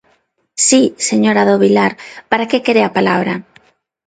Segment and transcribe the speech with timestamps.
[0.67, 1.91] Si, señora do Vilar,
[2.29, 3.33] ¿para que quere a palabra?